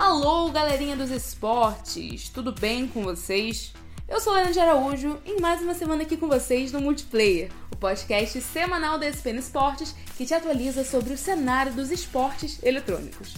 Alô, 0.00 0.48
galerinha 0.48 0.96
dos 0.96 1.10
esportes, 1.10 2.30
tudo 2.30 2.52
bem 2.52 2.88
com 2.88 3.02
vocês? 3.02 3.74
Eu 4.08 4.18
sou 4.18 4.32
Lena 4.32 4.50
de 4.50 4.58
Araújo 4.58 5.20
e 5.26 5.38
mais 5.38 5.60
uma 5.60 5.74
semana 5.74 6.04
aqui 6.04 6.16
com 6.16 6.26
vocês 6.26 6.72
no 6.72 6.80
Multiplayer, 6.80 7.50
o 7.70 7.76
podcast 7.76 8.40
semanal 8.40 8.98
da 8.98 9.06
ESPN 9.06 9.38
Esportes 9.38 9.94
que 10.16 10.24
te 10.24 10.32
atualiza 10.32 10.84
sobre 10.84 11.12
o 11.12 11.18
cenário 11.18 11.74
dos 11.74 11.90
esportes 11.90 12.58
eletrônicos. 12.62 13.34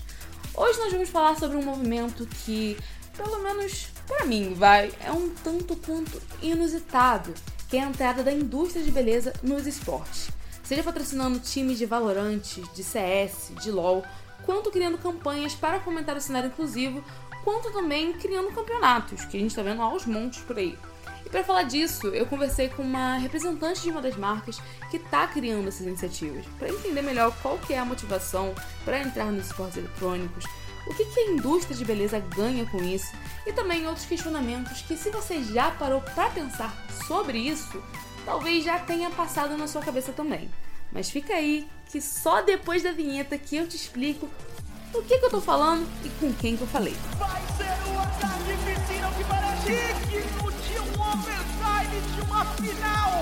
Hoje 0.54 0.78
nós 0.78 0.92
vamos 0.92 1.08
falar 1.08 1.36
sobre 1.36 1.56
um 1.56 1.64
movimento 1.64 2.28
que, 2.44 2.76
pelo 3.16 3.42
menos 3.42 3.88
para 4.06 4.24
mim, 4.24 4.54
vai, 4.54 4.92
é 5.04 5.10
um 5.10 5.30
tanto 5.42 5.74
quanto 5.74 6.22
inusitado, 6.40 7.34
que 7.68 7.76
é 7.76 7.82
a 7.82 7.88
entrada 7.88 8.22
da 8.22 8.32
indústria 8.32 8.84
de 8.84 8.92
beleza 8.92 9.32
nos 9.42 9.66
esportes. 9.66 10.28
Seja 10.62 10.84
patrocinando 10.84 11.40
times 11.40 11.76
de 11.76 11.86
Valorant, 11.86 12.46
de 12.72 12.84
CS, 12.84 13.50
de 13.60 13.72
LoL, 13.72 14.04
quanto 14.44 14.70
criando 14.70 14.98
campanhas 14.98 15.54
para 15.54 15.80
fomentar 15.80 16.16
o 16.16 16.20
cenário 16.20 16.48
inclusivo, 16.48 17.02
quanto 17.44 17.72
também 17.72 18.12
criando 18.12 18.54
campeonatos, 18.54 19.24
que 19.24 19.36
a 19.36 19.40
gente 19.40 19.50
está 19.50 19.62
vendo 19.62 19.82
aos 19.82 20.06
montes 20.06 20.40
por 20.40 20.56
aí. 20.58 20.78
E 21.24 21.28
para 21.28 21.44
falar 21.44 21.62
disso, 21.64 22.08
eu 22.08 22.26
conversei 22.26 22.68
com 22.68 22.82
uma 22.82 23.16
representante 23.16 23.82
de 23.82 23.90
uma 23.90 24.02
das 24.02 24.16
marcas 24.16 24.60
que 24.90 24.96
está 24.96 25.26
criando 25.26 25.68
essas 25.68 25.86
iniciativas, 25.86 26.44
para 26.58 26.68
entender 26.68 27.02
melhor 27.02 27.34
qual 27.42 27.58
que 27.58 27.74
é 27.74 27.78
a 27.78 27.84
motivação 27.84 28.54
para 28.84 29.00
entrar 29.00 29.26
nos 29.26 29.46
esportes 29.46 29.78
eletrônicos, 29.78 30.44
o 30.86 30.94
que, 30.94 31.04
que 31.04 31.20
a 31.20 31.30
indústria 31.30 31.76
de 31.76 31.84
beleza 31.84 32.18
ganha 32.18 32.66
com 32.66 32.82
isso 32.82 33.12
e 33.46 33.52
também 33.52 33.86
outros 33.86 34.06
questionamentos 34.06 34.82
que, 34.82 34.96
se 34.96 35.10
você 35.10 35.42
já 35.42 35.70
parou 35.70 36.00
para 36.00 36.28
pensar 36.30 36.74
sobre 37.06 37.38
isso, 37.38 37.82
talvez 38.24 38.64
já 38.64 38.78
tenha 38.80 39.10
passado 39.10 39.56
na 39.56 39.68
sua 39.68 39.80
cabeça 39.80 40.12
também. 40.12 40.50
Mas 40.92 41.10
fica 41.10 41.34
aí 41.34 41.66
que 41.90 42.00
só 42.00 42.42
depois 42.42 42.82
da 42.82 42.92
vinheta 42.92 43.36
que 43.38 43.56
eu 43.56 43.66
te 43.66 43.76
explico 43.76 44.28
o 44.94 45.02
que, 45.02 45.18
que 45.18 45.24
eu 45.24 45.30
tô 45.30 45.40
falando 45.40 45.86
e 46.04 46.08
com 46.20 46.32
quem 46.34 46.56
que 46.56 46.62
eu 46.62 46.68
falei. 46.68 46.94
Vai 47.18 47.42
ser 47.56 47.72
um 47.88 48.02
piscina 48.64 49.10
que 49.12 49.24
digno 50.10 50.52
de 50.52 50.78
um 50.78 50.92
overtime 51.02 52.00
de 52.14 52.20
uma 52.20 52.44
final. 52.44 53.12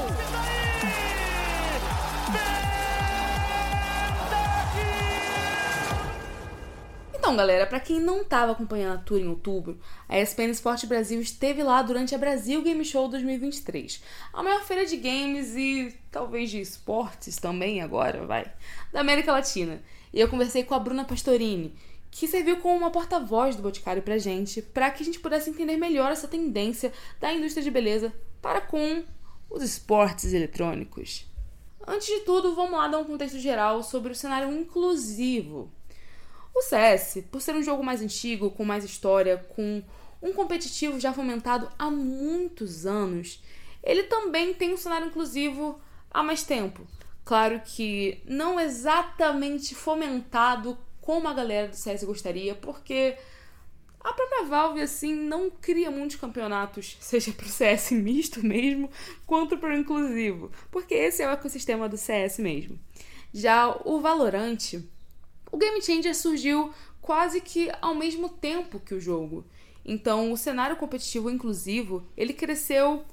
Então, 7.30 7.36
galera, 7.36 7.64
para 7.64 7.78
quem 7.78 8.00
não 8.00 8.22
estava 8.22 8.50
acompanhando 8.50 8.98
a 8.98 9.02
tour 9.02 9.20
em 9.20 9.28
outubro, 9.28 9.78
a 10.08 10.18
ESPN 10.18 10.50
Esporte 10.50 10.84
Brasil 10.84 11.20
esteve 11.20 11.62
lá 11.62 11.80
durante 11.80 12.12
a 12.12 12.18
Brasil 12.18 12.60
Game 12.60 12.84
Show 12.84 13.06
2023, 13.06 14.02
a 14.32 14.42
maior 14.42 14.64
feira 14.64 14.84
de 14.84 14.96
games 14.96 15.54
e 15.54 15.96
talvez 16.10 16.50
de 16.50 16.60
esportes 16.60 17.36
também 17.36 17.82
agora, 17.82 18.26
vai, 18.26 18.52
da 18.92 18.98
América 18.98 19.30
Latina. 19.30 19.80
E 20.12 20.20
eu 20.20 20.26
conversei 20.26 20.64
com 20.64 20.74
a 20.74 20.78
Bruna 20.80 21.04
Pastorini, 21.04 21.72
que 22.10 22.26
serviu 22.26 22.56
como 22.56 22.78
uma 22.78 22.90
porta-voz 22.90 23.54
do 23.54 23.62
Boticário 23.62 24.02
pra 24.02 24.18
gente, 24.18 24.60
para 24.60 24.90
que 24.90 25.04
a 25.04 25.06
gente 25.06 25.20
pudesse 25.20 25.50
entender 25.50 25.76
melhor 25.76 26.10
essa 26.10 26.26
tendência 26.26 26.92
da 27.20 27.32
indústria 27.32 27.62
de 27.62 27.70
beleza 27.70 28.12
para 28.42 28.60
com 28.60 29.04
os 29.48 29.62
esportes 29.62 30.32
eletrônicos. 30.32 31.24
Antes 31.86 32.08
de 32.08 32.24
tudo, 32.24 32.56
vamos 32.56 32.72
lá 32.72 32.88
dar 32.88 32.98
um 32.98 33.04
contexto 33.04 33.38
geral 33.38 33.84
sobre 33.84 34.10
o 34.10 34.16
cenário 34.16 34.52
inclusivo 34.52 35.70
o 36.60 36.62
CS, 36.62 37.24
por 37.30 37.40
ser 37.40 37.54
um 37.54 37.62
jogo 37.62 37.82
mais 37.82 38.00
antigo, 38.00 38.50
com 38.50 38.64
mais 38.64 38.84
história, 38.84 39.38
com 39.38 39.82
um 40.22 40.32
competitivo 40.32 41.00
já 41.00 41.12
fomentado 41.12 41.70
há 41.78 41.90
muitos 41.90 42.86
anos, 42.86 43.42
ele 43.82 44.04
também 44.04 44.54
tem 44.54 44.72
um 44.72 44.76
cenário 44.76 45.08
inclusivo 45.08 45.80
há 46.10 46.22
mais 46.22 46.42
tempo. 46.42 46.86
Claro 47.24 47.60
que 47.64 48.22
não 48.26 48.60
exatamente 48.60 49.74
fomentado 49.74 50.76
como 51.00 51.28
a 51.28 51.32
galera 51.32 51.68
do 51.68 51.76
CS 51.76 52.04
gostaria, 52.04 52.54
porque 52.54 53.16
a 54.00 54.12
própria 54.12 54.44
Valve, 54.44 54.80
assim, 54.80 55.14
não 55.14 55.50
cria 55.50 55.90
muitos 55.90 56.16
campeonatos, 56.16 56.96
seja 57.00 57.32
pro 57.32 57.48
CS 57.48 57.92
misto 57.92 58.44
mesmo, 58.44 58.90
quanto 59.26 59.56
pro 59.56 59.74
inclusivo, 59.74 60.50
porque 60.70 60.94
esse 60.94 61.22
é 61.22 61.26
o 61.26 61.32
ecossistema 61.32 61.88
do 61.88 61.96
CS 61.96 62.38
mesmo. 62.38 62.78
Já 63.32 63.68
o 63.84 64.00
Valorant, 64.00 64.74
o 65.52 65.56
Game 65.56 65.82
Changer 65.82 66.14
surgiu 66.16 66.72
quase 67.00 67.40
que 67.40 67.70
ao 67.80 67.94
mesmo 67.94 68.28
tempo 68.28 68.78
que 68.78 68.94
o 68.94 69.00
jogo. 69.00 69.44
Então, 69.84 70.30
o 70.30 70.36
cenário 70.36 70.76
competitivo 70.76 71.30
inclusivo, 71.30 72.06
ele 72.16 72.32
cresceu 72.32 73.04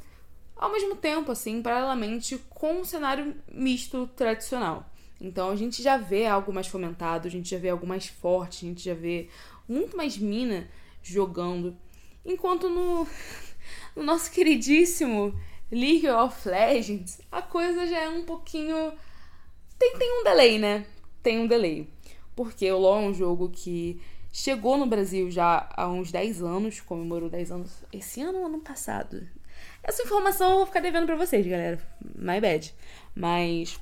ao 0.55 0.71
mesmo 0.71 0.95
tempo, 0.95 1.31
assim, 1.31 1.61
paralelamente 1.61 2.37
com 2.49 2.81
o 2.81 2.85
cenário 2.85 3.35
misto 3.51 4.07
tradicional. 4.15 4.91
Então, 5.19 5.49
a 5.49 5.55
gente 5.55 5.81
já 5.81 5.97
vê 5.97 6.25
algo 6.25 6.53
mais 6.53 6.67
fomentado, 6.67 7.27
a 7.27 7.31
gente 7.31 7.49
já 7.49 7.57
vê 7.57 7.69
algo 7.69 7.87
mais 7.87 8.07
forte, 8.07 8.65
a 8.65 8.69
gente 8.69 8.83
já 8.83 8.93
vê 8.93 9.29
muito 9.67 9.95
mais 9.95 10.17
mina 10.17 10.69
jogando. 11.01 11.75
Enquanto 12.25 12.69
no, 12.69 13.07
no 13.95 14.03
nosso 14.03 14.31
queridíssimo 14.31 15.33
League 15.71 16.07
of 16.07 16.47
Legends, 16.47 17.19
a 17.31 17.41
coisa 17.41 17.87
já 17.87 17.99
é 17.99 18.09
um 18.09 18.25
pouquinho. 18.25 18.93
Tem, 19.79 19.97
tem 19.97 20.21
um 20.21 20.23
delay, 20.23 20.59
né? 20.59 20.85
Tem 21.23 21.39
um 21.39 21.47
delay 21.47 21.89
porque 22.37 22.71
o 22.71 22.77
LoL 22.77 22.99
é 22.99 23.07
um 23.07 23.13
jogo 23.15 23.49
que 23.49 23.99
chegou 24.31 24.77
no 24.77 24.85
Brasil 24.85 25.31
já 25.31 25.67
há 25.75 25.89
uns 25.89 26.11
10 26.11 26.43
anos, 26.43 26.79
comemorou 26.79 27.31
10 27.31 27.51
anos 27.51 27.83
esse 27.91 28.21
ano 28.21 28.37
ou 28.37 28.45
ano 28.45 28.59
passado. 28.59 29.27
Essa 29.81 30.03
informação 30.03 30.51
eu 30.51 30.57
vou 30.57 30.65
ficar 30.67 30.81
devendo 30.81 31.07
para 31.07 31.15
vocês, 31.15 31.47
galera. 31.47 31.79
My 32.15 32.39
bad. 32.39 32.75
Mas 33.15 33.79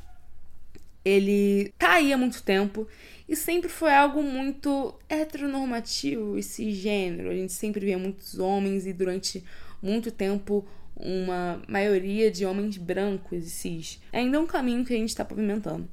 ele 1.04 1.74
tá 1.78 1.96
aí 1.96 2.14
há 2.14 2.18
muito 2.18 2.42
tempo 2.44 2.88
e 3.28 3.36
sempre 3.36 3.68
foi 3.68 3.94
algo 3.94 4.24
muito 4.24 4.98
heteronormativo 5.10 6.38
e 6.38 6.42
cisgênero. 6.42 7.32
A 7.32 7.36
gente 7.36 7.52
sempre 7.52 7.86
via 7.86 7.98
muitos 7.98 8.40
homens 8.40 8.88
e 8.88 8.94
durante 8.94 9.44
muito 9.82 10.12
tempo 10.12 10.66
uma 10.96 11.62
maioria 11.68 12.32
de 12.32 12.46
homens 12.46 12.78
brancos 12.78 13.46
e 13.46 13.50
cis. 13.50 14.02
Ainda 14.14 14.38
é 14.38 14.40
um 14.40 14.48
caminho 14.48 14.86
que 14.86 14.94
a 14.94 14.98
gente 14.98 15.10
está 15.10 15.26
pavimentando. 15.26 15.90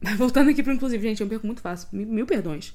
Voltando 0.16 0.50
aqui 0.50 0.62
pro 0.62 0.72
inclusive, 0.72 1.02
gente, 1.08 1.20
eu 1.20 1.28
perco 1.28 1.46
muito 1.46 1.60
fácil. 1.60 1.88
Mil, 1.92 2.06
mil 2.06 2.26
perdões. 2.26 2.74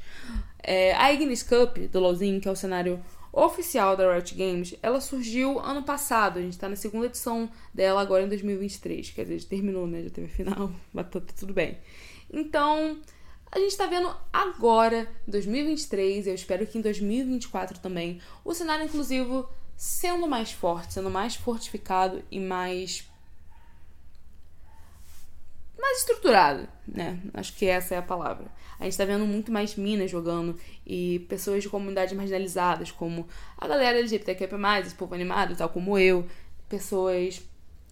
É, 0.61 0.93
a 0.95 1.11
Ignis 1.11 1.43
Cup 1.43 1.77
do 1.91 1.99
LoLzinho, 1.99 2.39
que 2.39 2.47
é 2.47 2.51
o 2.51 2.55
cenário 2.55 3.03
oficial 3.33 3.97
da 3.97 4.13
Riot 4.13 4.33
Games, 4.33 4.75
ela 4.81 5.01
surgiu 5.01 5.59
ano 5.59 5.83
passado. 5.83 6.39
A 6.39 6.41
gente 6.41 6.57
tá 6.57 6.69
na 6.69 6.75
segunda 6.75 7.07
edição 7.07 7.49
dela 7.73 8.01
agora 8.01 8.23
em 8.23 8.29
2023. 8.29 9.09
Quer 9.09 9.23
dizer, 9.25 9.43
terminou, 9.45 9.87
né? 9.87 10.03
Já 10.03 10.09
teve 10.09 10.27
final, 10.27 10.71
mas 10.93 11.07
tá, 11.09 11.19
tá 11.19 11.33
tudo 11.37 11.53
bem. 11.53 11.77
Então, 12.31 12.97
a 13.51 13.59
gente 13.59 13.75
tá 13.75 13.87
vendo 13.87 14.13
agora, 14.31 15.07
2023, 15.27 16.27
eu 16.27 16.35
espero 16.35 16.65
que 16.65 16.77
em 16.77 16.81
2024 16.81 17.79
também, 17.79 18.19
o 18.43 18.53
cenário 18.53 18.85
inclusivo 18.85 19.49
sendo 19.75 20.27
mais 20.27 20.51
forte, 20.51 20.93
sendo 20.93 21.09
mais 21.09 21.35
fortificado 21.35 22.23
e 22.31 22.39
mais 22.39 23.09
mais 25.85 25.99
estruturado, 25.99 26.67
né? 26.87 27.19
Acho 27.33 27.55
que 27.55 27.65
essa 27.65 27.95
é 27.95 27.97
a 27.97 28.01
palavra. 28.01 28.51
A 28.79 28.85
gente 28.85 28.97
tá 28.97 29.05
vendo 29.05 29.25
muito 29.25 29.51
mais 29.51 29.75
minas 29.75 30.09
jogando 30.09 30.59
e 30.85 31.19
pessoas 31.29 31.61
de 31.61 31.69
comunidades 31.69 32.15
marginalizadas, 32.15 32.91
como 32.91 33.27
a 33.57 33.67
galera 33.67 33.99
LGBTQ+, 33.99 34.47
esse 34.83 34.95
povo 34.95 35.13
animado, 35.13 35.55
tal 35.55 35.69
como 35.69 35.97
eu, 35.97 36.27
pessoas 36.67 37.41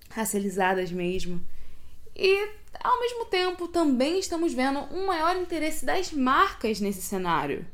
racializadas 0.10 0.92
mesmo. 0.92 1.40
E, 2.16 2.50
ao 2.80 3.00
mesmo 3.00 3.26
tempo, 3.26 3.68
também 3.68 4.20
estamos 4.20 4.54
vendo 4.54 4.80
um 4.92 5.06
maior 5.06 5.36
interesse 5.36 5.86
das 5.86 6.12
marcas 6.12 6.80
nesse 6.80 7.02
cenário. 7.02 7.66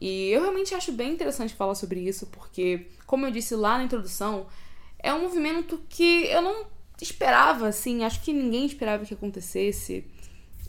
E 0.00 0.30
eu 0.30 0.42
realmente 0.42 0.74
acho 0.74 0.92
bem 0.92 1.12
interessante 1.12 1.54
falar 1.54 1.74
sobre 1.74 2.00
isso, 2.00 2.26
porque, 2.26 2.86
como 3.06 3.26
eu 3.26 3.30
disse 3.30 3.54
lá 3.54 3.78
na 3.78 3.84
introdução, 3.84 4.46
é 4.98 5.12
um 5.12 5.22
movimento 5.22 5.82
que 5.88 6.26
eu 6.26 6.42
não 6.42 6.66
esperava, 7.00 7.68
assim, 7.68 8.04
acho 8.04 8.20
que 8.22 8.32
ninguém 8.32 8.66
esperava 8.66 9.04
que 9.04 9.14
acontecesse. 9.14 10.04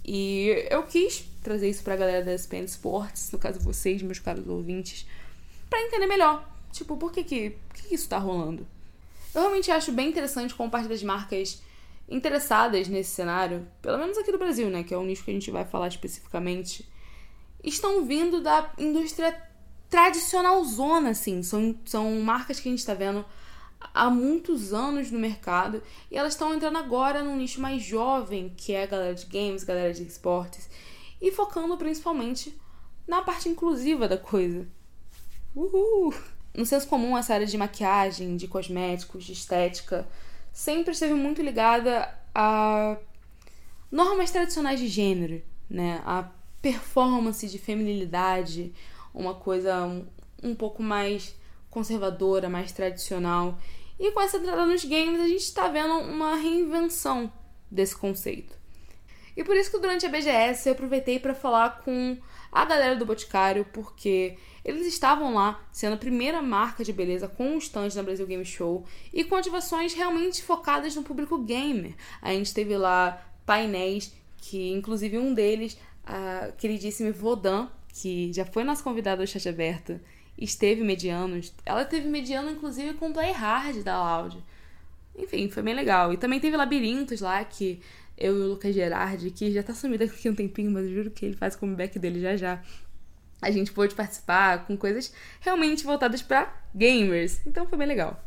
E 0.04 0.68
eu 0.70 0.84
quis 0.84 1.26
trazer 1.42 1.70
isso 1.70 1.84
pra 1.84 1.96
galera 1.96 2.24
da 2.24 2.34
ESPN 2.34 2.66
Sports, 2.66 3.32
no 3.32 3.40
caso 3.40 3.60
vocês, 3.60 4.02
meus 4.02 4.20
caros 4.20 4.48
ouvintes, 4.48 5.08
para 5.70 5.82
entender 5.82 6.08
melhor. 6.08 6.48
Tipo, 6.72 6.98
por 6.98 7.12
que 7.12 7.24
que, 7.24 7.50
por 7.70 7.76
que 7.76 7.88
que 7.90 7.96
isso 7.96 8.10
tá 8.10 8.18
rolando? 8.18 8.68
Eu 9.34 9.42
realmente 9.42 9.72
acho 9.72 9.92
bem 9.92 10.10
interessante 10.10 10.54
como 10.54 10.70
parte 10.70 10.88
das 10.88 11.04
marcas 11.04 11.62
interessadas 12.08 12.88
nesse 12.88 13.12
cenário, 13.12 13.68
pelo 13.82 13.98
menos 13.98 14.18
aqui 14.18 14.32
do 14.32 14.38
Brasil, 14.38 14.70
né, 14.70 14.84
que 14.84 14.94
é 14.94 14.98
o 14.98 15.04
nicho 15.04 15.24
que 15.24 15.32
a 15.32 15.34
gente 15.34 15.50
vai 15.50 15.66
falar 15.66 15.88
especificamente, 15.88 16.88
estão 17.64 18.06
vindo 18.06 18.42
da 18.42 18.72
indústria 18.78 19.36
tradicional 19.90 20.64
zona, 20.64 21.10
assim. 21.10 21.42
São, 21.42 21.76
são 21.86 22.12
marcas 22.20 22.60
que 22.60 22.70
a 22.70 22.72
gente 22.72 22.86
tá 22.86 22.94
vendo 22.94 23.26
há 23.94 24.10
muitos 24.10 24.74
anos 24.74 25.12
no 25.12 25.20
mercado 25.20 25.82
e 26.10 26.18
elas 26.18 26.34
estão 26.34 26.54
entrando 26.54 26.78
agora 26.78 27.24
num 27.24 27.38
nicho 27.38 27.62
mais 27.62 27.82
jovem, 27.82 28.54
que 28.56 28.74
é 28.74 28.84
a 28.84 28.88
galera 28.88 29.16
de 29.16 29.26
games, 29.26 29.64
galera 29.64 29.94
de 29.94 30.04
esportes, 30.04 30.70
e 31.22 31.32
focando 31.32 31.78
principalmente 31.78 32.56
na 33.08 33.22
parte 33.22 33.50
inclusiva 33.50 34.08
da 34.08 34.18
coisa. 34.18 34.68
Uhul! 35.56 36.14
No 36.54 36.66
senso 36.66 36.88
comum, 36.88 37.18
essa 37.18 37.34
área 37.34 37.46
de 37.46 37.58
maquiagem, 37.58 38.38
de 38.38 38.48
cosméticos, 38.48 39.26
de 39.26 39.34
estética, 39.34 40.08
sempre 40.54 40.94
esteve 40.94 41.14
muito 41.14 41.42
ligada 41.42 42.10
a 42.34 42.98
normas 43.92 44.32
tradicionais 44.32 44.80
de 44.80 44.88
gênero, 44.88 45.42
né? 45.70 46.02
A 46.06 46.30
performance 46.62 47.48
de 47.48 47.60
feminilidade, 47.60 48.74
uma 49.14 49.34
coisa, 49.34 49.86
um, 49.86 50.06
um 50.42 50.56
pouco 50.56 50.82
mais 50.82 51.36
conservadora, 51.76 52.50
mais 52.50 52.72
tradicional. 52.72 53.60
E 54.00 54.12
com 54.12 54.22
essa 54.22 54.38
entrada 54.38 54.66
nos 54.66 54.86
games, 54.86 55.20
a 55.20 55.28
gente 55.28 55.44
está 55.44 55.68
vendo 55.68 55.94
uma 56.00 56.36
reinvenção 56.36 57.32
desse 57.70 57.96
conceito. 57.96 58.58
E 59.36 59.44
por 59.44 59.56
isso 59.58 59.70
que 59.70 59.78
durante 59.78 60.06
a 60.06 60.10
BGS 60.10 60.70
eu 60.70 60.74
aproveitei 60.74 61.20
para 61.20 61.36
falar 61.36 61.82
com 61.84 62.18
a 62.50 62.64
galera 62.64 62.96
do 62.96 63.06
Boticário, 63.06 63.66
porque 63.74 64.38
eles 64.64 64.88
estavam 64.88 65.34
lá 65.34 65.62
sendo 65.74 65.96
a 65.96 65.98
primeira 65.98 66.42
marca 66.42 66.86
de 66.86 66.94
beleza 66.94 67.28
com 67.28 67.58
stand 67.58 67.90
na 67.96 68.04
Brasil 68.04 68.26
Game 68.26 68.46
Show 68.46 68.86
e 69.14 69.26
com 69.26 69.36
ativações 69.36 69.94
realmente 69.94 70.42
focadas 70.42 70.96
no 70.96 71.04
público 71.04 71.38
gamer. 71.40 71.94
A 72.22 72.32
gente 72.32 72.54
teve 72.54 72.78
lá 72.78 73.22
painéis 73.46 74.14
que, 74.38 74.72
inclusive, 74.72 75.18
um 75.18 75.34
deles, 75.34 75.78
a 76.06 76.54
queridíssima 76.58 77.12
Vodan, 77.12 77.68
que 77.90 78.32
já 78.32 78.46
foi 78.46 78.64
nossa 78.64 78.82
convidada 78.82 79.22
do 79.22 79.28
chat 79.28 79.50
aberto, 79.50 80.00
esteve 80.38 80.84
mediano. 80.84 81.40
Ela 81.66 81.86
teve 81.86 82.08
mediano, 82.08 82.50
inclusive, 82.50 82.94
com 82.96 83.10
o 83.10 83.14
Play 83.14 83.32
Hard 83.32 83.84
da 83.84 83.98
Loud. 83.98 84.44
Enfim, 85.18 85.50
foi 85.50 85.64
bem 85.64 85.74
legal. 85.74 86.14
E 86.14 86.18
também 86.18 86.40
teve 86.40 86.58
labirintos 86.58 87.22
lá 87.22 87.44
que 87.44 87.80
eu 88.18 88.38
e 88.38 88.42
o 88.42 88.48
Lucas 88.50 88.74
Gerardi, 88.74 89.32
que 89.32 89.52
já 89.52 89.64
tá 89.64 89.74
sumido 89.74 90.04
aqui 90.06 90.30
um 90.30 90.36
tempinho, 90.36 90.72
mas 90.72 90.90
juro 90.90 91.12
que 91.12 91.26
ele 91.26 91.36
faz 91.36 91.56
o 91.56 91.60
comeback 91.60 91.98
dele 92.00 92.20
já 92.20 92.36
já. 92.36 92.62
A 93.42 93.52
gente 93.52 93.72
pôde 93.72 93.94
participar 93.94 94.66
com 94.66 94.78
coisas 94.78 95.14
realmente 95.42 95.84
voltadas 95.84 96.22
para 96.22 96.54
gamers. 96.74 97.46
Então 97.46 97.68
foi 97.68 97.78
bem 97.78 97.88
legal. 97.88 98.22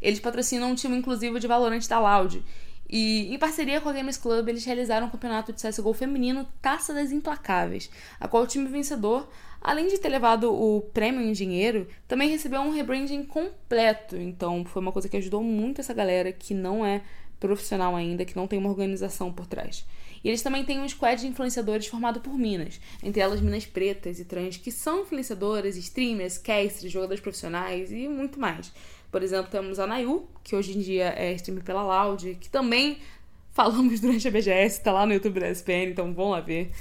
Eles 0.00 0.20
patrocinam 0.20 0.70
um 0.70 0.74
time 0.74 0.96
inclusivo 0.96 1.38
de 1.38 1.46
Valorant 1.46 1.86
da 1.86 2.00
Loud. 2.00 2.42
E 2.88 3.34
em 3.34 3.38
parceria 3.38 3.80
com 3.80 3.88
a 3.88 3.92
Gamers 3.92 4.16
Club, 4.16 4.48
eles 4.48 4.64
realizaram 4.64 5.06
um 5.06 5.10
campeonato 5.10 5.52
de 5.52 5.62
CSGO 5.62 5.92
feminino 5.92 6.46
Taça 6.60 6.92
das 6.92 7.10
Implacáveis, 7.12 7.90
a 8.20 8.28
qual 8.28 8.42
o 8.42 8.46
time 8.46 8.68
vencedor, 8.68 9.28
além 9.60 9.88
de 9.88 9.98
ter 9.98 10.08
levado 10.08 10.52
o 10.52 10.82
prêmio 10.92 11.20
em 11.20 11.32
dinheiro, 11.32 11.88
também 12.06 12.28
recebeu 12.28 12.60
um 12.60 12.70
rebranding 12.70 13.24
completo. 13.24 14.16
Então 14.16 14.64
foi 14.64 14.82
uma 14.82 14.92
coisa 14.92 15.08
que 15.08 15.16
ajudou 15.16 15.42
muito 15.42 15.80
essa 15.80 15.94
galera 15.94 16.30
que 16.32 16.52
não 16.54 16.84
é 16.84 17.02
profissional 17.40 17.96
ainda, 17.96 18.24
que 18.24 18.36
não 18.36 18.46
tem 18.46 18.58
uma 18.58 18.70
organização 18.70 19.32
por 19.32 19.46
trás. 19.46 19.84
E 20.24 20.28
eles 20.28 20.40
também 20.40 20.64
têm 20.64 20.80
um 20.80 20.88
squad 20.88 21.20
de 21.20 21.26
influenciadores 21.28 21.86
formado 21.86 22.20
por 22.20 22.32
minas, 22.32 22.80
entre 23.02 23.20
elas 23.20 23.40
minas 23.42 23.66
pretas 23.66 24.18
e 24.18 24.24
trans, 24.24 24.56
que 24.56 24.72
são 24.72 25.02
influenciadoras, 25.02 25.76
streamers, 25.76 26.38
casters, 26.38 26.90
jogadores 26.90 27.20
profissionais 27.20 27.92
e 27.92 28.08
muito 28.08 28.40
mais. 28.40 28.72
Por 29.12 29.22
exemplo, 29.22 29.50
temos 29.50 29.78
a 29.78 29.86
Nayu, 29.86 30.26
que 30.42 30.56
hoje 30.56 30.76
em 30.76 30.80
dia 30.80 31.14
é 31.16 31.34
streamer 31.34 31.62
pela 31.62 31.82
Loud, 31.82 32.36
que 32.40 32.48
também 32.48 32.98
falamos 33.52 34.00
durante 34.00 34.26
a 34.26 34.30
BGS, 34.30 34.82
tá 34.82 34.90
lá 34.90 35.04
no 35.04 35.12
YouTube 35.12 35.40
da 35.40 35.50
SPN, 35.50 35.90
então 35.90 36.12
vão 36.14 36.30
lá 36.30 36.40
ver. 36.40 36.72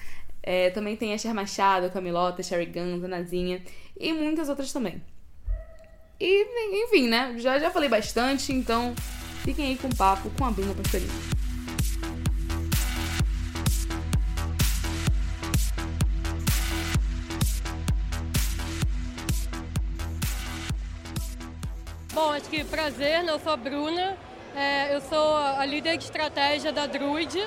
É, 0.41 0.69
também 0.69 0.95
tem 0.95 1.13
a 1.13 1.17
Cher 1.17 1.33
Machado, 1.33 1.85
a 1.85 1.89
Camilota, 1.89 2.41
a 2.41 2.43
Sherry 2.43 2.65
Guns, 2.65 3.03
a 3.03 3.07
Nazinha 3.07 3.61
e 3.99 4.11
muitas 4.13 4.49
outras 4.49 4.71
também. 4.71 5.01
E, 6.19 6.85
enfim, 6.85 7.09
né? 7.09 7.35
Já, 7.37 7.59
já 7.59 7.69
falei 7.69 7.89
bastante, 7.89 8.53
então 8.53 8.95
Fiquem 9.43 9.65
aí 9.65 9.77
com 9.77 9.89
o 9.89 9.95
papo 9.95 10.29
com 10.37 10.45
a 10.45 10.51
Bruna 10.51 10.73
Pastorino. 10.73 11.11
Bom, 22.13 22.31
acho 22.31 22.47
que 22.47 22.63
prazer, 22.63 23.27
eu 23.27 23.39
sou 23.39 23.53
a 23.53 23.57
Bruna, 23.57 24.15
é, 24.55 24.93
eu 24.93 25.01
sou 25.01 25.35
a 25.35 25.65
líder 25.65 25.97
de 25.97 26.03
estratégia 26.03 26.71
da 26.71 26.85
Druid. 26.85 27.43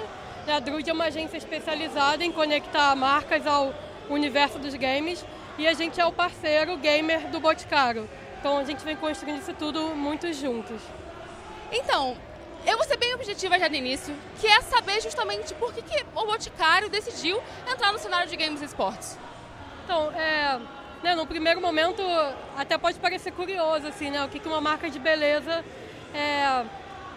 A 0.49 0.59
Druid 0.59 0.91
é 0.91 0.93
uma 0.93 1.05
agência 1.05 1.37
especializada 1.37 2.25
em 2.25 2.33
conectar 2.33 2.97
marcas 2.97 3.47
ao 3.47 3.73
universo 4.11 4.59
dos 4.59 4.75
games 4.75 5.25
e 5.57 5.69
a 5.69 5.73
gente 5.73 6.01
é 6.01 6.05
o 6.05 6.11
parceiro 6.11 6.77
gamer 6.79 7.29
do 7.29 7.39
Boticário. 7.39 8.11
Então 8.41 8.59
a 8.59 8.65
gente 8.65 8.85
vem 8.85 8.97
construindo 8.97 9.41
isso 9.41 9.55
tudo 9.55 9.95
muito 9.95 10.33
juntos. 10.33 10.83
Então, 11.71 12.17
eu 12.67 12.77
vou 12.77 12.85
ser 12.89 12.97
bem 12.97 13.15
objetiva 13.15 13.61
já 13.61 13.69
no 13.69 13.77
início, 13.77 14.13
que 14.41 14.49
é 14.49 14.63
saber 14.63 15.01
justamente 15.01 15.55
por 15.55 15.73
que, 15.73 15.81
que 15.81 16.05
o 16.13 16.27
Boticário 16.27 16.91
decidiu 16.91 17.41
entrar 17.73 17.93
no 17.93 18.01
cenário 18.01 18.29
de 18.29 18.35
games 18.35 18.61
e 18.61 18.65
esportes. 18.65 19.17
Então, 19.85 20.11
é, 20.11 20.59
né, 21.03 21.15
no 21.15 21.27
primeiro 21.27 21.61
momento, 21.61 22.03
até 22.57 22.77
pode 22.79 22.99
parecer 22.99 23.33
curioso, 23.33 23.87
assim, 23.87 24.11
né, 24.11 24.25
o 24.25 24.29
que, 24.29 24.39
que 24.39 24.49
uma 24.49 24.61
marca 24.61 24.89
de 24.89 24.99
beleza 24.99 25.65
é, 26.15 26.65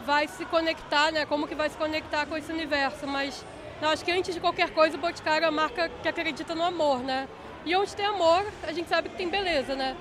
vai 0.06 0.28
se 0.28 0.46
conectar, 0.46 1.12
né, 1.12 1.26
como 1.26 1.48
que 1.48 1.56
vai 1.56 1.70
se 1.70 1.78
conectar 1.78 2.26
com 2.26 2.38
esse 2.38 2.52
universo, 2.52 3.08
mas 3.08 3.46
eu 3.82 3.90
acho 3.90 4.04
que 4.04 4.12
antes 4.12 4.34
de 4.34 4.40
qualquer 4.40 4.72
coisa, 4.72 4.98
o 4.98 5.00
Boticário 5.00 5.46
é 5.46 5.50
uma 5.50 5.62
marca 5.64 5.90
que 6.02 6.08
acredita 6.08 6.54
no 6.54 6.64
amor, 6.64 7.00
né, 7.00 7.28
e 7.66 7.76
onde 7.76 7.96
tem 7.96 8.06
amor, 8.06 8.46
a 8.64 8.72
gente 8.72 8.90
sabe 8.90 9.10
que 9.10 9.16
tem 9.16 9.30
beleza, 9.30 9.76
né. 9.76 9.96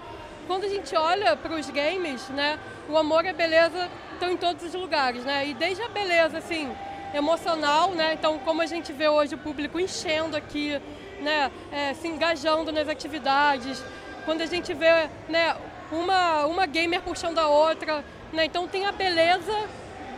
Quando 0.46 0.64
a 0.64 0.68
gente 0.68 0.96
olha 0.96 1.36
para 1.36 1.54
os 1.54 1.68
games, 1.68 2.28
né, 2.30 2.58
o 2.88 2.96
amor 2.96 3.24
e 3.24 3.28
a 3.28 3.34
beleza 3.34 3.88
estão 4.14 4.30
em 4.30 4.36
todos 4.36 4.64
os 4.64 4.74
lugares, 4.74 5.24
né? 5.24 5.46
E 5.46 5.54
desde 5.54 5.82
a 5.82 5.88
beleza, 5.88 6.38
assim, 6.38 6.70
emocional, 7.14 7.92
né? 7.92 8.14
Então, 8.14 8.38
como 8.40 8.60
a 8.62 8.66
gente 8.66 8.92
vê 8.92 9.08
hoje 9.08 9.34
o 9.34 9.38
público 9.38 9.78
enchendo 9.78 10.36
aqui, 10.36 10.80
né? 11.20 11.50
É, 11.72 11.94
se 11.94 12.08
engajando 12.08 12.72
nas 12.72 12.88
atividades. 12.88 13.82
Quando 14.24 14.42
a 14.42 14.46
gente 14.46 14.72
vê, 14.74 15.08
né? 15.28 15.56
Uma, 15.90 16.44
uma 16.44 16.66
gamer 16.66 17.00
puxando 17.00 17.38
a 17.38 17.48
outra, 17.48 18.04
né? 18.32 18.44
Então 18.44 18.68
tem 18.68 18.86
a 18.86 18.92
beleza, 18.92 19.52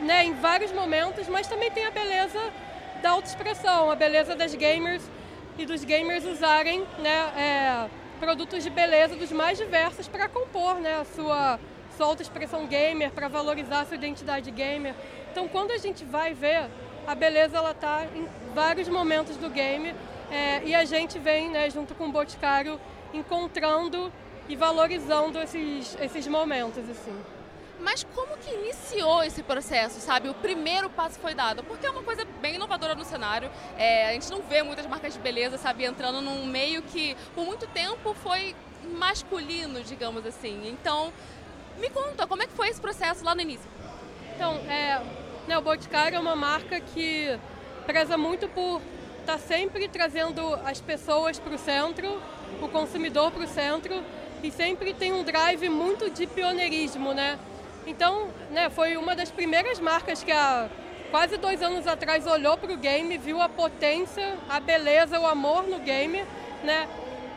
né? 0.03 0.25
Em 0.25 0.35
vários 0.35 0.73
momentos, 0.73 1.29
mas 1.29 1.47
também 1.47 1.71
tem 1.71 1.87
a 1.87 1.91
beleza 1.91 2.41
da 3.03 3.11
autoexpressão, 3.11 3.91
a 3.91 3.97
beleza 3.97 4.35
das 4.35 4.55
gamers 4.55 5.03
e 5.59 5.65
dos 5.65 5.85
gamers 5.85 6.25
usarem, 6.25 6.85
né? 6.99 7.33
É, 7.37 7.89
produtos 8.19 8.63
de 8.63 8.71
beleza 8.71 9.17
dos 9.17 9.33
mais 9.33 9.59
diversos 9.59 10.09
para 10.09 10.29
compor, 10.29 10.77
né? 10.81 11.01
A 11.01 11.05
sua 11.05 11.59
solta 11.97 12.23
expressão 12.23 12.67
gamer 12.67 13.11
para 13.11 13.29
valorizar 13.29 13.81
a 13.81 13.87
sua 13.87 13.97
identidade 13.97 14.51
gamer. 14.51 14.95
Então, 15.31 15.47
quando 15.49 15.71
a 15.71 15.79
gente 15.79 16.05
vai 16.05 16.35
ver, 16.35 16.69
a 17.07 17.15
beleza 17.15 17.57
ela 17.57 17.75
tá 17.75 18.07
em 18.15 18.27
vários 18.55 18.89
momentos 18.89 19.37
do 19.37 19.49
game 19.51 19.95
é, 20.31 20.63
e 20.65 20.75
a 20.75 20.85
gente 20.85 21.19
vem, 21.19 21.51
né, 21.51 21.69
junto 21.71 21.95
com 21.95 22.09
o 22.09 22.13
Boticário, 22.13 22.81
encontrando 23.13 24.13
e 24.49 24.57
valorizando 24.57 25.39
esses, 25.39 25.97
esses 26.01 26.27
momentos, 26.27 26.89
assim. 26.89 27.17
Mas 27.81 28.05
como 28.15 28.37
que 28.37 28.53
iniciou 28.53 29.23
esse 29.23 29.43
processo, 29.43 30.01
sabe? 30.01 30.29
O 30.29 30.35
primeiro 30.35 30.91
passo 30.91 31.19
foi 31.19 31.35
dado, 31.35 31.65
porque 31.65 31.87
é 31.87 31.91
uma 31.91 32.03
coisa 32.03 32.25
bem 32.41 32.57
inovadora 32.57 32.95
no 32.95 33.05
cenário. 33.05 33.51
É, 33.79 34.09
a 34.11 34.13
gente 34.13 34.31
não 34.31 34.43
vê 34.43 34.63
muitas 34.63 34.87
marcas 34.87 35.15
de 35.15 35.19
beleza, 35.19 35.57
sabe, 35.57 35.85
entrando 35.85 36.21
num 36.21 36.47
meio 36.47 36.83
que 36.83 37.17
por 37.35 37.45
muito 37.45 37.67
tempo 37.69 38.15
foi 38.15 38.55
masculino, 38.99 39.83
digamos 39.83 40.27
assim. 40.27 40.69
Então, 40.69 41.13
me 41.79 41.89
conta, 41.89 42.27
como 42.27 42.43
é 42.43 42.47
que 42.47 42.53
foi 42.53 42.69
esse 42.69 42.81
processo 42.81 43.25
lá 43.25 43.35
no 43.35 43.41
início? 43.41 43.69
Então, 44.35 44.57
é, 44.69 45.03
né, 45.49 45.57
o 45.57 45.63
Boticário 45.63 46.17
é 46.17 46.21
uma 46.21 46.37
marca 46.37 46.81
que 46.81 47.39
preza 47.87 48.19
muito 48.19 48.47
por 48.49 48.83
estar 49.21 49.35
tá 49.35 49.39
sempre 49.39 49.89
trazendo 49.89 50.55
as 50.65 50.81
pessoas 50.81 51.39
para 51.39 51.55
o 51.55 51.59
centro, 51.59 52.21
o 52.61 52.69
consumidor 52.69 53.31
para 53.31 53.45
o 53.45 53.49
centro, 53.49 54.03
e 54.43 54.51
sempre 54.51 54.93
tem 54.95 55.13
um 55.13 55.23
drive 55.23 55.69
muito 55.69 56.11
de 56.11 56.27
pioneirismo, 56.27 57.13
né? 57.13 57.39
Então, 57.87 58.29
né, 58.51 58.71
foi 58.71 58.97
uma 58.97 59.15
das 59.15 59.31
primeiras 59.31 59.79
marcas 59.79 60.23
que 60.23 60.33
há 60.33 60.69
quase 61.11 61.37
dois 61.37 61.63
anos 61.63 61.87
atrás 61.87 62.27
olhou 62.27 62.57
para 62.57 62.73
o 62.73 62.77
game, 62.77 63.17
viu 63.19 63.41
a 63.41 63.49
potência, 63.49 64.37
a 64.49 64.61
beleza, 64.61 65.19
o 65.19 65.27
amor 65.27 65.65
no 65.67 65.79
game, 65.81 66.25
né? 66.63 66.89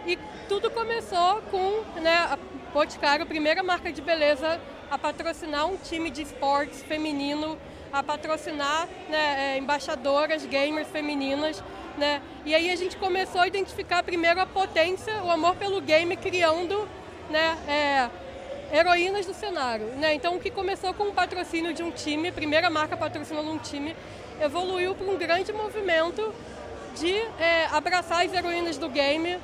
E 0.06 0.18
tudo 0.48 0.70
começou 0.70 1.42
com 1.50 1.84
né, 2.02 2.38
Boticário, 2.74 3.26
primeira 3.26 3.64
marca 3.64 3.92
de 3.92 4.02
beleza 4.02 4.60
a 4.90 4.98
patrocinar 4.98 5.68
um 5.68 5.78
time 5.78 6.10
de 6.10 6.22
esportes 6.22 6.82
feminino, 6.84 7.58
a 7.94 8.02
patrocinar 8.02 8.90
né, 9.08 9.54
é, 9.54 9.58
embaixadoras 9.60 10.44
gamers 10.48 10.88
femininas. 10.88 11.64
Né? 11.96 12.24
E 12.44 12.56
aí 12.56 12.72
a 12.72 12.76
gente 12.76 12.98
começou 12.98 13.42
a 13.42 13.48
identificar 13.48 14.02
primeiro 14.02 14.42
a 14.42 14.48
potência, 14.48 15.24
o 15.24 15.30
amor 15.30 15.56
pelo 15.56 15.80
game, 15.80 16.18
criando 16.18 16.90
né, 17.30 17.56
é, 17.68 18.76
heroínas 18.76 19.28
do 19.28 19.34
cenário. 19.34 19.86
Né? 19.98 20.16
Então, 20.16 20.36
o 20.36 20.40
que 20.40 20.50
começou 20.50 20.92
com 20.96 21.04
o 21.04 21.14
patrocínio 21.14 21.72
de 21.72 21.84
um 21.84 21.92
time, 21.92 22.32
primeira 22.32 22.68
marca 22.68 22.98
patrocinando 22.98 23.52
um 23.52 23.60
time, 23.60 23.96
evoluiu 24.42 24.96
para 24.96 25.06
um 25.06 25.16
grande 25.16 25.54
movimento 25.54 26.34
de 26.96 27.14
é, 27.40 27.68
abraçar 27.72 28.26
as 28.26 28.34
heroínas 28.34 28.78
do 28.78 28.90
game, 28.90 29.38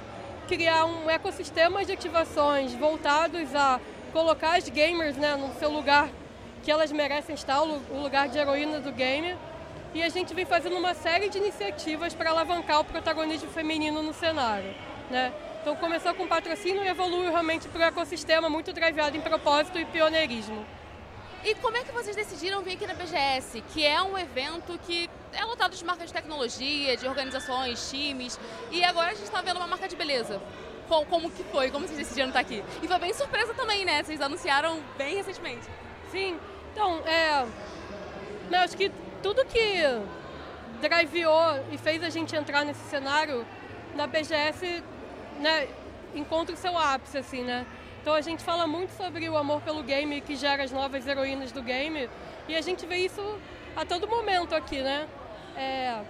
criar 0.47 0.85
um 0.85 1.07
ecossistema 1.07 1.85
de 1.85 1.91
ativações 1.91 2.73
voltados 2.73 3.55
a 3.55 3.79
colocar 4.11 4.57
as 4.57 4.67
gamers 4.67 5.15
né, 5.15 5.35
no 5.35 5.53
seu 5.59 5.69
lugar 5.69 6.09
que 6.59 6.71
elas 6.71 6.91
merecem 6.91 7.35
estar, 7.35 7.61
o 7.61 8.01
lugar 8.01 8.27
de 8.27 8.37
heroína 8.37 8.79
do 8.79 8.91
game. 8.91 9.35
E 9.93 10.03
a 10.03 10.09
gente 10.09 10.33
vem 10.33 10.45
fazendo 10.45 10.77
uma 10.77 10.93
série 10.93 11.29
de 11.29 11.37
iniciativas 11.37 12.13
para 12.13 12.29
alavancar 12.29 12.79
o 12.79 12.85
protagonismo 12.85 13.49
feminino 13.49 14.03
no 14.03 14.13
cenário. 14.13 14.73
Né? 15.09 15.33
Então 15.61 15.75
começou 15.75 16.13
com 16.13 16.27
patrocínio 16.27 16.83
e 16.83 16.87
evoluiu 16.87 17.31
realmente 17.31 17.67
para 17.67 17.81
um 17.81 17.85
ecossistema 17.85 18.49
muito 18.49 18.71
driveado 18.71 19.17
em 19.17 19.21
propósito 19.21 19.79
e 19.79 19.85
pioneirismo. 19.85 20.63
E 21.43 21.55
como 21.55 21.77
é 21.77 21.83
que 21.83 21.91
vocês 21.91 22.15
decidiram 22.15 22.61
vir 22.61 22.73
aqui 22.73 22.85
na 22.85 22.93
BGS, 22.93 23.61
que 23.73 23.85
é 23.85 24.01
um 24.03 24.17
evento 24.17 24.77
que 24.85 25.09
é 25.33 25.43
lotado 25.45 25.75
de 25.75 25.83
marcas 25.85 26.07
de 26.07 26.13
tecnologia, 26.13 26.97
de 26.97 27.07
organizações, 27.07 27.89
times, 27.89 28.39
e 28.71 28.83
agora 28.83 29.11
a 29.11 29.13
gente 29.13 29.23
está 29.23 29.41
vendo 29.41 29.57
uma 29.57 29.67
marca 29.67 29.87
de 29.87 29.95
beleza? 29.95 30.39
como, 30.89 31.05
como 31.05 31.31
que 31.31 31.43
foi, 31.43 31.69
como 31.69 31.87
vocês 31.87 31.99
decidiram 31.99 32.29
estar 32.29 32.39
aqui. 32.39 32.63
E 32.81 32.87
foi 32.87 32.99
bem 32.99 33.13
surpresa 33.13 33.53
também, 33.53 33.85
né? 33.85 34.03
Vocês 34.03 34.19
anunciaram 34.19 34.81
bem 34.97 35.15
recentemente. 35.15 35.67
Sim, 36.11 36.39
então, 36.71 36.99
é. 37.05 37.45
Eu 38.51 38.59
acho 38.59 38.75
que 38.75 38.91
tudo 39.21 39.45
que 39.45 39.83
driveou 40.81 41.63
e 41.71 41.77
fez 41.77 42.03
a 42.03 42.09
gente 42.09 42.35
entrar 42.35 42.65
nesse 42.65 42.81
cenário 42.89 43.45
na 43.95 44.07
BGS, 44.07 44.83
né, 45.39 45.67
encontra 46.15 46.55
o 46.55 46.57
seu 46.57 46.77
ápice, 46.77 47.17
assim, 47.17 47.43
né? 47.43 47.65
Então 48.01 48.13
a 48.13 48.21
gente 48.21 48.43
fala 48.43 48.65
muito 48.65 48.91
sobre 48.91 49.29
o 49.29 49.37
amor 49.37 49.61
pelo 49.61 49.83
game 49.83 50.21
que 50.21 50.35
gera 50.35 50.63
as 50.63 50.71
novas 50.71 51.05
heroínas 51.05 51.51
do 51.51 51.61
game 51.61 52.09
e 52.47 52.55
a 52.55 52.61
gente 52.61 52.85
vê 52.85 52.97
isso 52.97 53.21
a 53.75 53.85
todo 53.85 54.07
momento 54.07 54.55
aqui, 54.55 54.81
né? 54.81 55.07
É, 55.55 56.01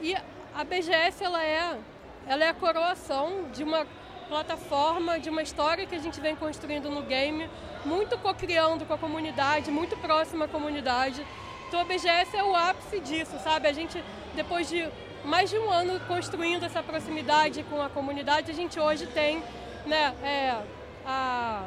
e 0.00 0.14
a 0.14 0.64
BGS 0.64 1.24
ela 1.24 1.42
é, 1.42 1.78
ela 2.26 2.44
é 2.44 2.48
a 2.48 2.54
coroação 2.54 3.50
de 3.52 3.64
uma 3.64 3.86
plataforma, 4.32 5.20
de 5.20 5.28
uma 5.28 5.42
história 5.42 5.84
que 5.84 5.94
a 5.94 5.98
gente 5.98 6.18
vem 6.18 6.34
construindo 6.34 6.88
no 6.88 7.02
game, 7.02 7.50
muito 7.84 8.16
co-criando 8.16 8.86
com 8.86 8.94
a 8.94 8.98
comunidade, 8.98 9.70
muito 9.70 9.94
próxima 9.98 10.46
à 10.46 10.48
comunidade. 10.48 11.26
Então 11.68 11.78
a 11.80 11.84
BGS 11.84 12.34
é 12.34 12.42
o 12.42 12.56
ápice 12.56 12.98
disso, 13.00 13.38
sabe? 13.44 13.68
A 13.68 13.74
gente, 13.74 14.02
depois 14.34 14.70
de 14.70 14.88
mais 15.22 15.50
de 15.50 15.58
um 15.58 15.70
ano 15.70 16.00
construindo 16.08 16.64
essa 16.64 16.82
proximidade 16.82 17.62
com 17.64 17.82
a 17.82 17.90
comunidade, 17.90 18.50
a 18.50 18.54
gente 18.54 18.80
hoje 18.80 19.06
tem, 19.06 19.42
né, 19.84 20.14
é, 20.22 20.56
a, 21.04 21.64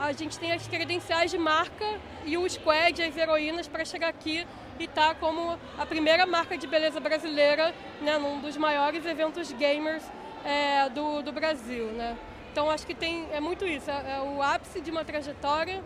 a 0.00 0.12
gente 0.12 0.36
tem 0.36 0.50
as 0.50 0.66
credenciais 0.66 1.30
de 1.30 1.38
marca 1.38 1.86
e 2.24 2.36
o 2.36 2.48
squad, 2.50 3.00
as 3.00 3.16
heroínas, 3.16 3.68
para 3.68 3.84
chegar 3.84 4.08
aqui 4.08 4.44
e 4.80 4.84
estar 4.84 5.10
tá 5.10 5.14
como 5.14 5.56
a 5.78 5.86
primeira 5.86 6.26
marca 6.26 6.58
de 6.58 6.66
beleza 6.66 6.98
brasileira, 6.98 7.72
né, 8.00 8.18
num 8.18 8.40
dos 8.40 8.56
maiores 8.56 9.06
eventos 9.06 9.52
gamers 9.52 10.02
é, 10.44 10.88
do, 10.90 11.22
do 11.22 11.32
Brasil, 11.32 11.86
né? 11.86 12.16
Então 12.52 12.70
acho 12.70 12.86
que 12.86 12.94
tem 12.94 13.26
é 13.32 13.40
muito 13.40 13.64
isso, 13.66 13.90
é, 13.90 14.16
é 14.16 14.20
o 14.20 14.42
ápice 14.42 14.80
de 14.80 14.90
uma 14.90 15.04
trajetória 15.04 15.82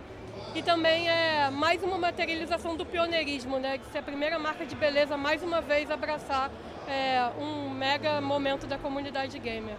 e 0.55 0.63
também 0.63 1.09
é 1.09 1.51
mais 1.51 1.83
uma 1.83 1.99
materialização 1.99 2.77
do 2.77 2.87
pioneirismo, 2.87 3.59
né? 3.59 3.79
De 3.79 3.87
ser 3.87 3.99
a 3.99 4.03
primeira 4.03 4.39
marca 4.39 4.65
de 4.65 4.75
beleza 4.75 5.17
mais 5.17 5.43
uma 5.43 5.61
vez 5.61 5.91
abraçar 5.91 6.51
é, 6.89 7.31
um 7.39 7.71
mega 7.71 8.21
momento 8.21 8.67
da 8.67 8.79
comunidade 8.79 9.39
gamer. 9.39 9.77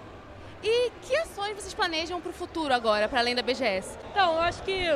E 0.63 0.91
que 1.01 1.15
ações 1.17 1.55
vocês 1.55 1.73
planejam 1.73 2.21
para 2.21 2.29
o 2.29 2.33
futuro 2.33 2.73
agora, 2.73 3.09
para 3.09 3.19
além 3.19 3.35
da 3.35 3.41
BGS? 3.41 3.97
Então, 4.11 4.35
eu 4.35 4.39
acho 4.39 4.63
que 4.63 4.87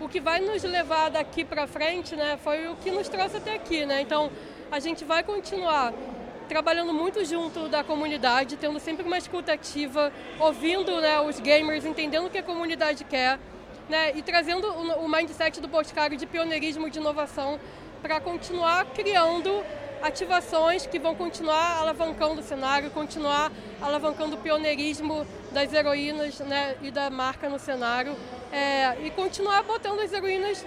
o 0.00 0.08
que 0.08 0.20
vai 0.20 0.40
nos 0.40 0.62
levar 0.64 1.10
daqui 1.10 1.44
para 1.44 1.66
frente, 1.66 2.16
né, 2.16 2.36
foi 2.42 2.66
o 2.68 2.76
que 2.76 2.90
nos 2.90 3.08
trouxe 3.08 3.36
até 3.36 3.54
aqui, 3.54 3.86
né? 3.86 4.00
Então, 4.00 4.30
a 4.70 4.80
gente 4.80 5.04
vai 5.04 5.22
continuar 5.22 5.92
trabalhando 6.48 6.92
muito 6.92 7.24
junto 7.24 7.68
da 7.68 7.82
comunidade, 7.82 8.56
tendo 8.56 8.78
sempre 8.78 9.04
uma 9.04 9.18
escuta 9.18 9.52
ativa, 9.52 10.12
ouvindo 10.38 11.00
né, 11.00 11.20
os 11.20 11.40
gamers, 11.40 11.84
entendendo 11.84 12.26
o 12.26 12.30
que 12.30 12.38
a 12.38 12.42
comunidade 12.42 13.04
quer, 13.04 13.38
né, 13.88 14.12
e 14.16 14.22
trazendo 14.22 14.66
o, 14.68 15.08
mindset 15.08 15.60
do 15.60 15.68
Boticário 15.68 16.16
de 16.16 16.26
pioneirismo 16.26 16.90
de 16.90 16.98
inovação 16.98 17.60
para 18.02 18.20
continuar 18.20 18.84
criando 18.86 19.64
ativações 20.02 20.86
que 20.86 20.98
vão 20.98 21.14
continuar 21.14 21.78
alavancando 21.78 22.40
o 22.40 22.44
cenário, 22.44 22.90
continuar 22.90 23.50
alavancando 23.80 24.36
o 24.36 24.38
pioneirismo 24.38 25.26
das 25.52 25.72
heroínas 25.72 26.38
né, 26.40 26.76
e 26.82 26.90
da 26.90 27.10
marca 27.10 27.48
no 27.48 27.58
cenário 27.58 28.14
é, 28.52 28.96
e 29.04 29.10
continuar 29.10 29.62
botando 29.62 30.00
as 30.00 30.12
heroínas 30.12 30.64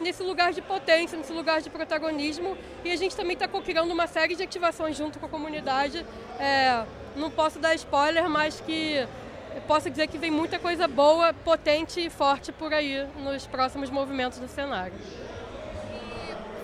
nesse 0.00 0.22
lugar 0.22 0.52
de 0.52 0.62
potência, 0.62 1.16
nesse 1.16 1.32
lugar 1.32 1.60
de 1.60 1.70
protagonismo. 1.70 2.56
E 2.84 2.90
a 2.90 2.96
gente 2.96 3.16
também 3.16 3.34
está 3.34 3.48
criando 3.48 3.90
uma 3.90 4.06
série 4.06 4.34
de 4.34 4.42
ativações 4.42 4.96
junto 4.96 5.18
com 5.18 5.26
a 5.26 5.28
comunidade. 5.28 6.04
É, 6.38 6.84
não 7.16 7.30
posso 7.30 7.58
dar 7.58 7.74
spoiler, 7.74 8.28
mas 8.28 8.60
que 8.60 9.06
posso 9.66 9.90
dizer 9.90 10.06
que 10.06 10.18
vem 10.18 10.30
muita 10.30 10.58
coisa 10.58 10.86
boa, 10.86 11.32
potente 11.32 12.00
e 12.00 12.10
forte 12.10 12.52
por 12.52 12.72
aí 12.72 13.06
nos 13.18 13.46
próximos 13.46 13.90
movimentos 13.90 14.38
do 14.38 14.48
cenário. 14.48 14.94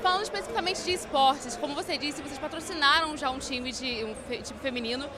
Falando 0.02 0.22
especificamente 0.24 0.82
de 0.82 0.92
esportes, 0.92 1.56
como 1.56 1.76
você 1.76 1.96
disse, 1.96 2.20
vocês 2.22 2.36
patrocinaram 2.36 3.16
já 3.16 3.30
um 3.30 3.38
time 3.38 3.70
de 3.70 4.04
um 4.04 4.12
time 4.42 4.58
feminino, 4.60 5.08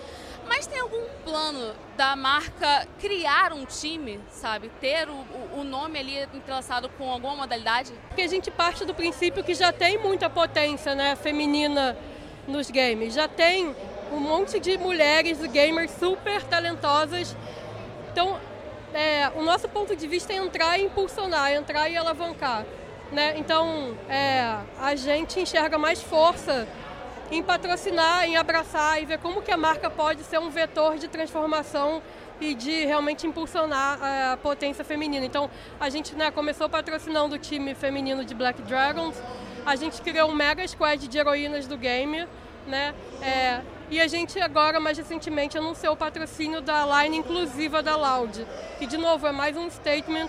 mas 0.47 0.67
tem 0.67 0.79
algum 0.79 1.03
plano 1.25 1.75
da 1.97 2.15
marca 2.15 2.87
criar 3.01 3.55
um 3.55 3.65
time, 3.65 4.21
sabe? 4.29 4.71
Ter 4.83 5.09
o, 5.09 5.25
o 5.59 5.65
nome 5.65 5.99
ali 5.99 6.19
entrelaçado 6.35 6.91
com 6.91 7.11
alguma 7.11 7.35
modalidade? 7.35 7.95
Porque 8.09 8.21
a 8.21 8.29
gente 8.29 8.51
parte 8.51 8.85
do 8.85 8.93
princípio 8.93 9.43
que 9.43 9.55
já 9.55 9.73
tem 9.73 9.97
muita 9.97 10.29
potência 10.29 10.95
né, 10.95 11.17
feminina 11.17 11.97
nos 12.47 12.71
games. 12.71 13.15
Já 13.15 13.27
tem 13.27 13.75
um 14.13 14.21
monte 14.21 14.61
de 14.61 14.77
mulheres 14.77 15.39
gamers 15.47 15.93
super 15.93 16.43
talentosas. 16.43 17.35
Então, 18.13 18.39
é, 18.93 19.31
o 19.35 19.43
nosso 19.43 19.67
ponto 19.67 19.97
de 19.97 20.07
vista 20.07 20.35
é 20.35 20.37
entrar 20.37 20.79
e 20.79 20.85
impulsionar, 20.85 21.51
entrar 21.53 21.89
e 21.89 21.97
alavancar. 21.97 22.67
Né? 23.15 23.39
Então, 23.39 23.97
é, 24.09 24.59
a 24.81 24.97
gente 24.97 25.39
enxerga 25.39 25.79
mais 25.79 26.03
força 26.03 26.67
em 27.31 27.45
patrocinar, 27.45 28.25
em 28.25 28.37
abraçar 28.37 29.01
e 29.01 29.07
ver 29.07 29.19
como 29.19 29.41
que 29.41 29.53
a 29.53 29.57
marca 29.57 29.89
pode 29.89 30.25
ser 30.25 30.41
um 30.41 30.51
vetor 30.51 30.99
de 30.99 31.07
transformação 31.07 32.03
e 32.41 32.57
de 32.57 32.85
realmente 32.85 33.25
impulsionar 33.25 34.01
a 34.03 34.37
potência 34.37 34.85
feminina. 34.85 35.25
Então, 35.25 35.49
a 35.79 35.89
gente 35.89 36.17
né, 36.17 36.33
começou 36.33 36.69
patrocinando 36.69 37.37
o 37.37 37.39
time 37.39 37.73
feminino 37.73 38.25
de 38.25 38.35
Black 38.35 38.61
Dragons, 38.63 39.15
a 39.65 39.77
gente 39.77 40.03
criou 40.03 40.31
um 40.31 40.35
mega 40.35 40.67
squad 40.67 41.07
de 41.07 41.17
heroínas 41.17 41.69
do 41.69 41.79
game, 41.79 42.27
né? 42.67 42.93
É, 43.23 43.61
e 43.91 44.01
a 44.01 44.09
gente 44.09 44.41
agora, 44.41 44.81
mais 44.81 44.99
recentemente, 44.99 45.57
anunciou 45.57 45.95
o 45.95 45.97
patrocínio 45.97 46.61
da 46.61 46.85
line 46.85 47.19
inclusiva 47.19 47.81
da 47.81 47.95
Loud, 47.95 48.45
que 48.79 48.87
de 48.87 48.97
novo 48.97 49.25
é 49.27 49.33
mais 49.33 49.57
um 49.57 49.71
statement 49.71 50.29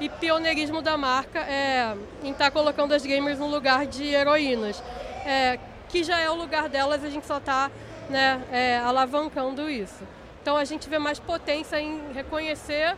e 0.00 0.08
pioneirismo 0.08 0.82
da 0.82 0.96
marca 0.96 1.40
é, 1.40 1.96
em 2.22 2.30
estar 2.30 2.46
tá 2.46 2.50
colocando 2.50 2.92
as 2.92 3.04
gamers 3.04 3.38
no 3.38 3.46
lugar 3.46 3.86
de 3.86 4.04
heroínas. 4.04 4.82
É, 5.24 5.58
que 5.88 6.02
já 6.02 6.18
é 6.18 6.28
o 6.28 6.34
lugar 6.34 6.68
delas, 6.68 7.04
a 7.04 7.08
gente 7.08 7.26
só 7.26 7.38
está 7.38 7.70
né, 8.10 8.42
é, 8.50 8.78
alavancando 8.78 9.70
isso. 9.70 10.04
Então 10.42 10.56
a 10.56 10.64
gente 10.64 10.88
vê 10.88 10.98
mais 10.98 11.18
potência 11.18 11.80
em 11.80 12.12
reconhecer 12.12 12.96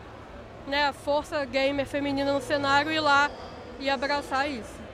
né, 0.66 0.88
a 0.88 0.92
força 0.92 1.44
gamer 1.44 1.86
feminina 1.86 2.32
no 2.32 2.40
cenário 2.40 2.90
e 2.90 2.96
ir 2.96 3.00
lá 3.00 3.30
e 3.78 3.88
abraçar 3.88 4.50
isso. 4.50 4.86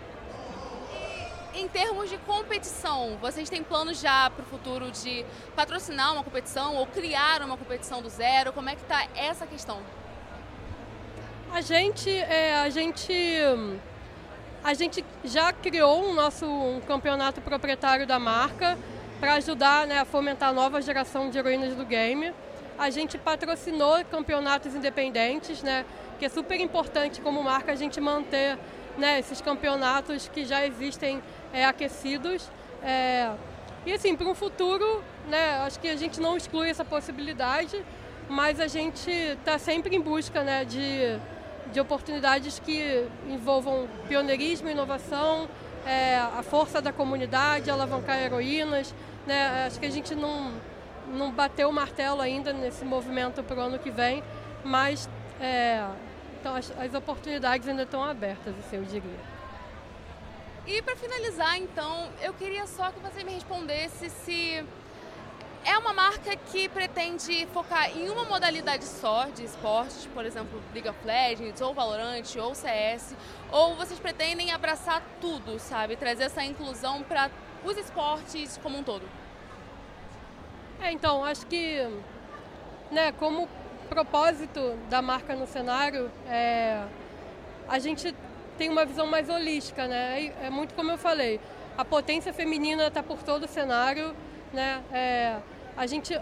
Em 1.55 1.69
termos 1.69 2.09
de 2.09 2.17
competição, 2.19 3.17
vocês 3.21 3.49
têm 3.49 3.63
planos 3.63 4.01
já 4.01 4.31
para 4.31 4.43
o 4.43 4.47
futuro 4.47 4.91
de 4.91 5.25
patrocinar 5.55 6.13
uma 6.13 6.25
competição 6.25 6.77
ou 6.77 6.87
criar 6.87 7.43
uma 7.43 7.57
competição 7.57 8.01
do 8.01 8.09
zero? 8.09 8.53
Como 8.53 8.71
é 8.71 8.75
que 8.75 8.83
está 8.83 9.07
essa 9.15 9.47
questão? 9.47 9.79
A 11.53 11.61
gente, 11.61 12.09
é, 12.09 12.55
a 12.55 12.71
gente, 12.71 13.13
a 14.65 14.73
gente 14.73 15.05
já 15.23 15.53
criou 15.53 16.03
um 16.03 16.15
nosso 16.15 16.47
um 16.47 16.81
campeonato 16.81 17.43
proprietário 17.43 18.07
da 18.07 18.19
marca 18.19 18.79
para 19.21 19.35
ajudar 19.35 19.87
né, 19.87 19.99
a 19.99 20.07
fomentar 20.07 20.49
a 20.49 20.53
nova 20.55 20.81
geração 20.81 21.29
de 21.29 21.37
heroínas 21.37 21.75
do 21.75 21.85
game. 21.85 22.33
A 22.79 22.89
gente 22.89 23.19
patrocinou 23.19 24.03
campeonatos 24.07 24.75
independentes, 24.75 25.63
né, 25.63 25.85
que 26.19 26.25
é 26.25 26.29
super 26.31 26.59
importante 26.59 27.21
como 27.21 27.43
marca 27.43 27.73
a 27.73 27.77
gente 27.77 28.01
manter 28.01 28.59
né, 28.97 29.19
esses 29.19 29.43
campeonatos 29.43 30.29
que 30.29 30.47
já 30.47 30.67
existem 30.67 31.23
é, 31.53 31.67
aquecidos. 31.67 32.51
É, 32.83 33.31
e 33.85 33.93
assim, 33.93 34.17
para 34.17 34.27
um 34.27 34.35
futuro, 34.35 35.05
né, 35.29 35.59
acho 35.67 35.79
que 35.79 35.89
a 35.89 35.97
gente 35.97 36.19
não 36.19 36.35
exclui 36.35 36.71
essa 36.71 36.83
possibilidade, 36.85 37.85
mas 38.27 38.59
a 38.59 38.67
gente 38.67 39.11
está 39.11 39.59
sempre 39.59 39.95
em 39.95 40.01
busca 40.01 40.43
né, 40.43 40.65
de 40.65 41.21
de 41.73 41.81
oportunidades 41.81 42.59
que 42.59 43.07
envolvam 43.29 43.89
pioneirismo, 44.07 44.69
inovação, 44.69 45.49
é, 45.87 46.17
a 46.17 46.43
força 46.43 46.81
da 46.81 46.93
comunidade, 46.93 47.71
alavancar 47.71 48.19
heroínas. 48.21 48.95
Né? 49.27 49.67
Acho 49.67 49.81
que 49.81 49.87
a 49.87 49.91
gente 49.91 50.15
não, 50.15 50.53
não 51.09 51.33
bateu 51.33 51.69
o 51.69 51.73
martelo 51.73 52.21
ainda 52.21 52.53
nesse 52.53 52.85
movimento 52.85 53.43
para 53.43 53.57
o 53.57 53.61
ano 53.61 53.79
que 53.79 53.91
vem, 53.91 54.23
mas 54.65 55.09
é, 55.41 55.85
então 56.41 56.55
as, 56.55 56.73
as, 56.79 56.95
oportunidades 56.95 57.69
ainda 57.69 57.83
estão 57.83 58.05
abertas, 58.05 58.55
assim, 58.59 58.77
eu 58.77 58.85
diria. 58.85 59.33
E 60.67 60.81
para 60.83 60.95
finalizar, 60.95 61.59
então, 61.59 62.09
eu 62.21 62.33
queria 62.35 62.67
só 62.67 62.91
que 62.91 63.01
você 63.01 63.25
me 63.25 63.33
respondesse 63.33 64.11
se 64.11 64.65
é 65.65 65.79
uma 65.79 65.93
marca 65.93 66.35
que 66.37 66.69
pretende 66.69 67.47
focar 67.53 67.91
em 67.97 68.09
uma 68.09 68.25
modalidade 68.25 68.85
só 68.85 69.27
de 69.27 69.45
esportes, 69.45 70.07
por 70.13 70.25
exemplo, 70.25 70.61
League 70.73 70.89
of 70.89 70.99
Legends, 71.05 71.61
ou 71.61 71.73
Valorant, 71.73 72.25
ou 72.41 72.55
CS, 72.55 73.15
ou 73.51 73.75
vocês 73.77 73.99
pretendem 74.01 74.51
abraçar 74.51 75.03
tudo, 75.21 75.59
sabe? 75.59 75.97
Trazer 75.97 76.25
essa 76.25 76.43
inclusão 76.43 77.03
para 77.03 77.31
os 77.65 77.77
esportes 77.77 78.59
como 78.63 78.79
um 78.79 78.83
todo? 78.83 79.09
É, 80.81 80.91
então, 80.91 81.25
acho 81.25 81.47
que, 81.47 81.87
né, 82.91 83.13
como 83.13 83.49
propósito 83.89 84.77
da 84.89 85.01
marca 85.01 85.37
no 85.37 85.47
cenário, 85.47 86.11
é, 86.27 86.83
a 87.69 87.79
gente 87.79 88.13
tem 88.59 88.69
uma 88.69 88.85
visão 88.85 89.07
mais 89.07 89.29
holística, 89.29 89.87
né? 89.87 90.33
É 90.43 90.51
muito 90.51 90.75
como 90.75 90.91
eu 90.91 90.99
falei, 90.99 91.41
a 91.77 91.85
potência 91.85 92.33
feminina 92.33 92.89
está 92.89 93.03
por 93.03 93.23
todo 93.23 93.45
o 93.45 93.49
cenário, 93.49 94.15
né? 94.53 94.83
É, 94.93 95.37
a 95.77 95.87
gente 95.87 96.19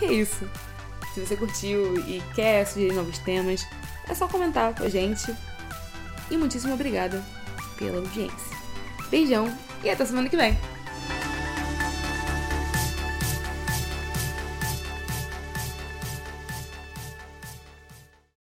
E 0.00 0.04
é 0.06 0.12
isso. 0.14 0.49
Se 1.12 1.20
você 1.20 1.37
curtiu 1.37 1.99
e 2.08 2.22
quer 2.34 2.66
sugerir 2.66 2.94
novos 2.94 3.18
temas, 3.18 3.62
é 4.08 4.14
só 4.14 4.26
comentar 4.26 4.75
com 4.75 4.84
a 4.84 4.88
gente. 4.88 5.37
E 6.30 6.37
muitíssimo 6.38 6.72
obrigada 6.72 7.22
pela 7.78 7.99
audiência. 7.99 8.56
Beijão 9.10 9.54
e 9.84 9.90
até 9.90 10.06
semana 10.06 10.30
que 10.30 10.37
vem! 10.38 10.79